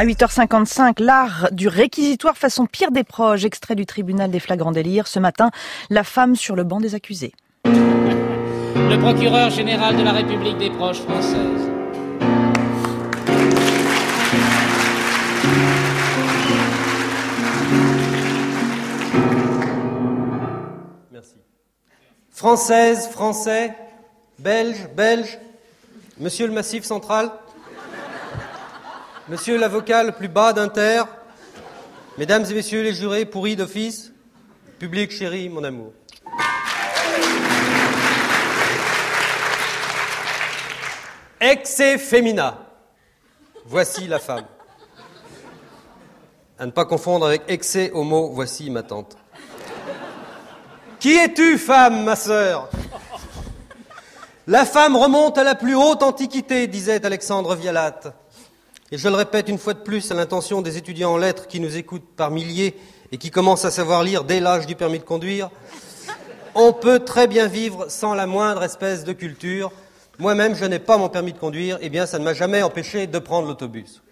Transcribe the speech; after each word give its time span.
À 0.00 0.06
8h55, 0.06 1.02
l'art 1.02 1.48
du 1.50 1.66
réquisitoire 1.66 2.38
façon 2.38 2.66
pire 2.66 2.92
des 2.92 3.02
proches, 3.02 3.42
extrait 3.42 3.74
du 3.74 3.84
tribunal 3.84 4.30
des 4.30 4.38
flagrants 4.38 4.70
délires. 4.70 5.08
Ce 5.08 5.18
matin, 5.18 5.50
la 5.90 6.04
femme 6.04 6.36
sur 6.36 6.54
le 6.54 6.62
banc 6.62 6.78
des 6.78 6.94
accusés. 6.94 7.32
Le 7.64 8.96
procureur 9.00 9.50
général 9.50 9.96
de 9.96 10.04
la 10.04 10.12
République 10.12 10.56
des 10.58 10.70
proches 10.70 11.00
françaises. 11.00 11.68
Merci. 21.10 21.34
Française, 22.30 23.08
français, 23.08 23.74
belge, 24.38 24.88
belge, 24.96 25.40
monsieur 26.20 26.46
le 26.46 26.52
massif 26.52 26.84
central, 26.84 27.32
monsieur 29.28 29.58
l'avocat 29.58 30.02
le 30.02 30.12
plus 30.12 30.28
bas 30.28 30.52
d'Inter, 30.52 31.02
mesdames 32.16 32.44
et 32.50 32.54
messieurs 32.54 32.82
les 32.82 32.94
jurés 32.94 33.26
pourris 33.26 33.56
d'office, 33.56 34.12
public 34.78 35.10
chéri, 35.10 35.48
mon 35.48 35.64
amour. 35.64 35.92
Ex 41.40 41.82
femina. 41.98 42.58
Voici 43.64 44.08
la 44.08 44.18
femme. 44.18 44.46
À 46.58 46.66
ne 46.66 46.70
pas 46.70 46.84
confondre 46.84 47.26
avec 47.26 47.42
excès 47.48 47.92
homo, 47.94 48.30
voici 48.32 48.70
ma 48.70 48.82
tante. 48.82 49.16
Qui 50.98 51.16
es-tu, 51.16 51.58
femme, 51.58 52.02
ma 52.02 52.16
sœur? 52.16 52.68
La 54.48 54.64
femme 54.64 54.96
remonte 54.96 55.38
à 55.38 55.44
la 55.44 55.54
plus 55.54 55.76
haute 55.76 56.02
antiquité, 56.02 56.66
disait 56.66 57.04
Alexandre 57.04 57.54
Vialat. 57.54 58.00
Et 58.90 58.96
je 58.96 59.06
le 59.08 59.16
répète 59.16 59.50
une 59.50 59.58
fois 59.58 59.74
de 59.74 59.80
plus 59.80 60.10
à 60.10 60.14
l'intention 60.14 60.62
des 60.62 60.78
étudiants 60.78 61.12
en 61.12 61.18
lettres 61.18 61.46
qui 61.46 61.60
nous 61.60 61.76
écoutent 61.76 62.08
par 62.16 62.30
milliers 62.30 62.74
et 63.12 63.18
qui 63.18 63.30
commencent 63.30 63.66
à 63.66 63.70
savoir 63.70 64.02
lire 64.02 64.24
dès 64.24 64.40
l'âge 64.40 64.66
du 64.66 64.76
permis 64.76 64.98
de 64.98 65.04
conduire. 65.04 65.50
On 66.54 66.72
peut 66.72 67.00
très 67.00 67.26
bien 67.26 67.48
vivre 67.48 67.90
sans 67.90 68.14
la 68.14 68.26
moindre 68.26 68.62
espèce 68.62 69.04
de 69.04 69.12
culture. 69.12 69.72
Moi-même, 70.18 70.54
je 70.54 70.64
n'ai 70.64 70.78
pas 70.78 70.96
mon 70.96 71.10
permis 71.10 71.34
de 71.34 71.38
conduire, 71.38 71.76
eh 71.82 71.90
bien, 71.90 72.06
ça 72.06 72.18
ne 72.18 72.24
m'a 72.24 72.32
jamais 72.32 72.62
empêché 72.62 73.06
de 73.06 73.18
prendre 73.18 73.46
l'autobus. 73.46 74.02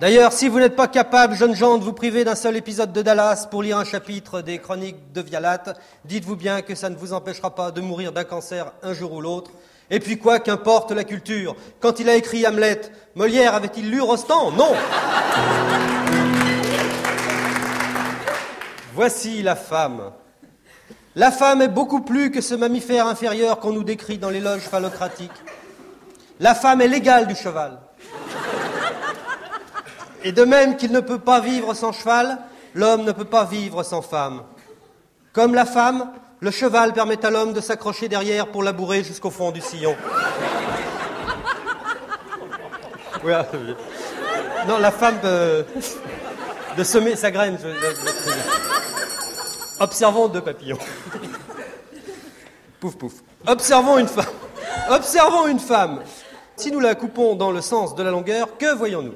D'ailleurs, 0.00 0.32
si 0.34 0.48
vous 0.48 0.58
n'êtes 0.58 0.76
pas 0.76 0.86
capable, 0.88 1.34
jeunes 1.34 1.56
gens, 1.56 1.78
de 1.78 1.84
vous 1.84 1.94
priver 1.94 2.24
d'un 2.24 2.34
seul 2.34 2.56
épisode 2.56 2.92
de 2.92 3.00
Dallas 3.00 3.46
pour 3.50 3.62
lire 3.62 3.78
un 3.78 3.84
chapitre 3.84 4.42
des 4.42 4.58
chroniques 4.58 5.12
de 5.12 5.22
Vialat, 5.22 5.62
dites-vous 6.04 6.36
bien 6.36 6.60
que 6.60 6.74
ça 6.74 6.90
ne 6.90 6.96
vous 6.96 7.14
empêchera 7.14 7.54
pas 7.54 7.70
de 7.70 7.80
mourir 7.80 8.12
d'un 8.12 8.24
cancer 8.24 8.72
un 8.82 8.92
jour 8.92 9.12
ou 9.12 9.22
l'autre. 9.22 9.50
Et 9.90 10.00
puis 10.00 10.18
quoi, 10.18 10.40
qu'importe 10.40 10.92
la 10.92 11.04
culture. 11.04 11.56
Quand 11.80 12.00
il 12.00 12.08
a 12.08 12.16
écrit 12.16 12.46
Hamlet, 12.46 12.80
Molière 13.14 13.54
avait-il 13.54 13.90
lu 13.90 14.00
Rostand? 14.00 14.52
Non 14.52 14.72
Voici 18.94 19.42
la 19.42 19.56
femme. 19.56 20.12
La 21.16 21.30
femme 21.30 21.62
est 21.62 21.68
beaucoup 21.68 22.00
plus 22.00 22.30
que 22.30 22.40
ce 22.40 22.54
mammifère 22.54 23.06
inférieur 23.06 23.60
qu'on 23.60 23.72
nous 23.72 23.84
décrit 23.84 24.18
dans 24.18 24.30
l'éloge 24.30 24.62
phallocratique. 24.62 25.30
La 26.40 26.54
femme 26.54 26.80
est 26.80 26.88
l'égale 26.88 27.26
du 27.26 27.36
cheval. 27.36 27.78
Et 30.24 30.32
de 30.32 30.44
même 30.44 30.76
qu'il 30.76 30.90
ne 30.90 31.00
peut 31.00 31.18
pas 31.18 31.40
vivre 31.40 31.74
sans 31.74 31.92
cheval, 31.92 32.38
l'homme 32.74 33.04
ne 33.04 33.12
peut 33.12 33.26
pas 33.26 33.44
vivre 33.44 33.82
sans 33.82 34.02
femme. 34.02 34.42
Comme 35.32 35.54
la 35.54 35.66
femme, 35.66 36.10
le 36.44 36.50
cheval 36.50 36.92
permet 36.92 37.24
à 37.24 37.30
l'homme 37.30 37.54
de 37.54 37.62
s'accrocher 37.62 38.06
derrière 38.06 38.46
pour 38.48 38.62
labourer 38.62 39.02
jusqu'au 39.02 39.30
fond 39.30 39.50
du 39.50 39.62
sillon. 39.62 39.96
Ah, 43.26 43.46
non, 44.68 44.76
la 44.76 44.90
femme 44.90 45.18
de, 45.22 45.64
de 46.76 46.84
semer 46.84 47.16
sa 47.16 47.30
graine. 47.30 47.58
Observons 49.80 50.28
deux 50.28 50.42
papillons. 50.42 50.78
Pouf, 52.78 52.94
pouf. 52.96 53.14
Observons 53.46 53.96
une 53.96 54.08
femme. 54.08 54.26
Observons 54.90 55.46
une 55.46 55.60
femme. 55.60 56.02
Si 56.56 56.70
nous 56.70 56.80
la 56.80 56.94
coupons 56.94 57.36
dans 57.36 57.52
le 57.52 57.62
sens 57.62 57.94
de 57.94 58.02
la 58.02 58.10
longueur, 58.10 58.58
que 58.58 58.74
voyons-nous? 58.74 59.14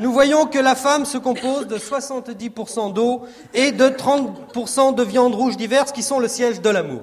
Nous 0.00 0.12
voyons 0.12 0.46
que 0.46 0.58
la 0.58 0.74
femme 0.74 1.04
se 1.04 1.18
compose 1.18 1.66
de 1.66 1.76
70% 1.76 2.92
d'eau 2.92 3.26
et 3.54 3.72
de 3.72 3.88
30% 3.88 4.94
de 4.94 5.02
viande 5.02 5.34
rouge 5.34 5.56
diverse 5.56 5.92
qui 5.92 6.02
sont 6.02 6.20
le 6.20 6.28
siège 6.28 6.60
de 6.60 6.70
l'amour. 6.70 7.02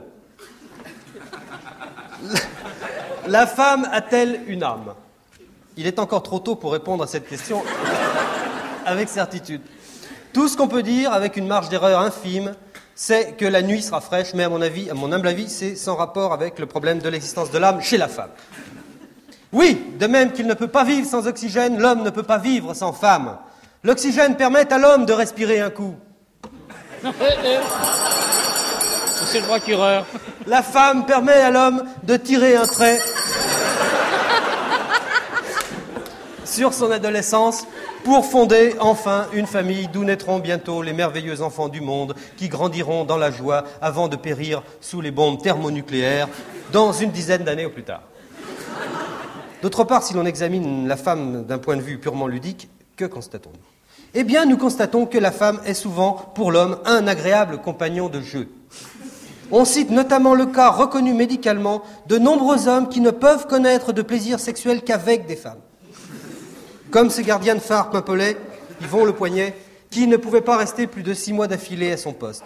La 3.28 3.48
femme 3.48 3.88
a-t-elle 3.92 4.42
une 4.48 4.64
âme? 4.64 4.94
Il 5.78 5.88
est 5.88 6.00
encore 6.00 6.24
trop 6.24 6.40
tôt 6.40 6.56
pour 6.56 6.72
répondre 6.72 7.04
à 7.04 7.08
cette 7.08 7.28
question 7.28 7.64
avec 8.86 9.10
certitude. 9.10 9.62
Tout 10.32 10.48
ce 10.48 10.56
qu'on 10.56 10.68
peut 10.68 10.84
dire 10.84 11.12
avec 11.12 11.38
une 11.38 11.48
marge 11.48 11.70
d'erreur 11.70 12.00
infime, 12.00 12.56
c'est 12.94 13.34
que 13.34 13.46
la 13.46 13.62
nuit 13.62 13.82
sera 13.82 14.00
fraîche, 14.00 14.34
mais 14.34 14.44
à 14.44 14.50
mon 14.50 14.62
avis, 14.62 14.90
à 14.90 14.94
mon 14.94 15.12
humble 15.12 15.28
avis, 15.28 15.50
c'est 15.50 15.76
sans 15.76 15.96
rapport 15.96 16.32
avec 16.34 16.60
le 16.60 16.66
problème 16.66 17.00
de 17.00 17.10
l'existence 17.10 17.52
de 17.52 17.58
l'âme 17.58 17.82
chez 17.82 17.98
la 17.98 18.08
femme. 18.08 18.30
Oui, 19.56 19.82
de 19.98 20.06
même 20.06 20.34
qu'il 20.34 20.48
ne 20.48 20.54
peut 20.54 20.68
pas 20.68 20.84
vivre 20.84 21.08
sans 21.08 21.28
oxygène, 21.28 21.80
l'homme 21.80 22.04
ne 22.04 22.10
peut 22.10 22.24
pas 22.24 22.40
vivre 22.40 22.74
sans 22.74 22.92
femme. 22.92 23.38
L'oxygène 23.86 24.36
permet 24.36 24.72
à 24.74 24.78
l'homme 24.78 25.06
de 25.06 25.14
respirer 25.14 25.62
un 25.62 25.70
coup. 25.70 25.96
Monsieur 29.22 29.40
le 29.40 29.46
procureur. 29.46 30.06
La 30.46 30.62
femme 30.62 31.06
permet 31.06 31.32
à 31.32 31.52
l'homme 31.52 31.86
de 32.04 32.18
tirer 32.18 32.58
un 32.58 32.66
trait 32.66 33.00
sur 36.44 36.74
son 36.74 36.92
adolescence 36.92 37.66
pour 38.04 38.26
fonder 38.26 38.76
enfin 38.82 39.28
une 39.32 39.48
famille 39.48 39.88
d'où 39.88 40.04
naîtront 40.04 40.40
bientôt 40.40 40.82
les 40.82 40.92
merveilleux 40.92 41.42
enfants 41.42 41.70
du 41.70 41.80
monde 41.80 42.14
qui 42.36 42.50
grandiront 42.50 43.06
dans 43.06 43.18
la 43.18 43.32
joie 43.32 43.64
avant 43.82 44.10
de 44.10 44.18
périr 44.18 44.64
sous 44.82 45.00
les 45.00 45.12
bombes 45.12 45.42
thermonucléaires 45.42 46.28
dans 46.74 46.92
une 46.92 47.12
dizaine 47.12 47.46
d'années 47.46 47.66
au 47.66 47.72
plus 47.72 47.84
tard. 47.84 48.02
D'autre 49.62 49.84
part, 49.84 50.04
si 50.04 50.14
l'on 50.14 50.26
examine 50.26 50.88
la 50.88 50.98
femme 50.98 51.46
d'un 51.46 51.58
point 51.58 51.78
de 51.78 51.82
vue 51.82 51.98
purement 51.98 52.28
ludique, 52.28 52.70
que 52.98 53.06
constatons-nous? 53.06 53.60
Eh 54.14 54.24
bien, 54.24 54.46
nous 54.46 54.58
constatons 54.58 55.06
que 55.06 55.18
la 55.18 55.32
femme 55.32 55.60
est 55.66 55.74
souvent, 55.74 56.14
pour 56.14 56.52
l'homme, 56.52 56.78
un 56.86 57.08
agréable 57.08 57.58
compagnon 57.58 58.08
de 58.08 58.22
jeu. 58.22 58.48
On 59.52 59.66
cite 59.66 59.92
notamment 59.92 60.34
le 60.34 60.46
cas 60.46 60.70
reconnu 60.70 61.14
médicalement 61.14 61.84
de 62.08 62.18
nombreux 62.18 62.68
hommes 62.68 62.90
qui 62.90 63.02
ne 63.02 63.12
peuvent 63.12 63.48
connaître 63.48 63.94
de 63.94 64.02
plaisir 64.02 64.40
sexuel 64.40 64.82
qu'avec 64.82 65.28
des 65.28 65.36
femmes. 65.36 65.60
Comme 66.92 67.10
ce 67.10 67.22
gardien 67.22 67.56
de 67.56 67.60
phare 67.60 67.90
Pimpollet, 67.90 68.38
Yvon 68.82 69.06
Le 69.06 69.14
Poignet, 69.14 69.54
qui 69.90 70.08
ne 70.08 70.18
pouvait 70.18 70.42
pas 70.42 70.58
rester 70.58 70.88
plus 70.88 71.04
de 71.04 71.14
six 71.14 71.34
mois 71.34 71.48
d'affilée 71.48 71.92
à 71.92 71.98
son 71.98 72.14
poste. 72.14 72.46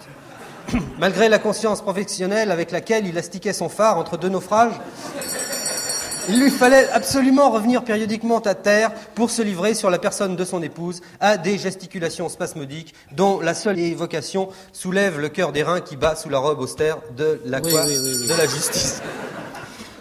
Malgré 0.98 1.28
la 1.28 1.38
conscience 1.38 1.80
professionnelle 1.80 2.50
avec 2.50 2.70
laquelle 2.70 3.06
il 3.06 3.16
astiquait 3.16 3.52
son 3.52 3.68
phare 3.68 3.96
entre 3.98 4.16
deux 4.16 4.28
naufrages, 4.28 4.74
il 6.28 6.40
lui 6.40 6.50
fallait 6.50 6.88
absolument 6.90 7.50
revenir 7.50 7.84
périodiquement 7.84 8.38
à 8.40 8.54
terre 8.54 8.92
pour 9.14 9.30
se 9.30 9.42
livrer 9.42 9.74
sur 9.74 9.90
la 9.90 9.98
personne 9.98 10.36
de 10.36 10.44
son 10.44 10.62
épouse 10.62 11.00
à 11.20 11.36
des 11.36 11.58
gesticulations 11.58 12.28
spasmodiques 12.28 12.94
dont 13.12 13.40
la 13.40 13.54
seule 13.54 13.78
évocation 13.78 14.48
soulève 14.72 15.18
le 15.18 15.28
cœur 15.28 15.52
des 15.52 15.62
reins 15.62 15.80
qui 15.80 15.96
bat 15.96 16.16
sous 16.16 16.28
la 16.28 16.38
robe 16.38 16.60
austère 16.60 16.98
de 17.16 17.40
la, 17.44 17.60
de 17.60 18.36
la 18.36 18.46
justice. 18.46 19.02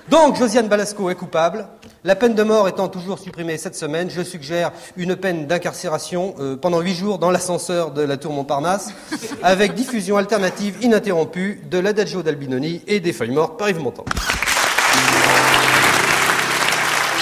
Donc, 0.09 0.37
Josiane 0.37 0.67
Balasco 0.67 1.09
est 1.11 1.15
coupable. 1.15 1.67
La 2.03 2.15
peine 2.15 2.33
de 2.33 2.41
mort 2.41 2.67
étant 2.67 2.87
toujours 2.87 3.19
supprimée 3.19 3.57
cette 3.57 3.75
semaine, 3.75 4.09
je 4.09 4.21
suggère 4.21 4.71
une 4.97 5.15
peine 5.15 5.45
d'incarcération 5.45 6.33
euh, 6.39 6.55
pendant 6.55 6.79
huit 6.79 6.95
jours 6.95 7.19
dans 7.19 7.29
l'ascenseur 7.29 7.91
de 7.91 8.01
la 8.01 8.17
tour 8.17 8.33
Montparnasse, 8.33 8.91
avec 9.43 9.75
diffusion 9.75 10.17
alternative 10.17 10.77
ininterrompue 10.81 11.61
de 11.69 11.77
l'Adagio 11.77 12.23
d'Albinoni 12.23 12.81
et 12.87 12.99
des 13.01 13.13
feuilles 13.13 13.31
mortes 13.31 13.59
par 13.59 13.69
Yves 13.69 13.81
Montand. 13.81 14.05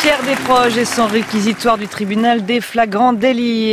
Pierre 0.02 0.22
Desproges 0.24 0.78
et 0.78 0.86
son 0.86 1.08
réquisitoire 1.08 1.78
du 1.78 1.88
tribunal 1.88 2.46
des 2.46 2.62
flagrants 2.62 3.14
délires. 3.14 3.68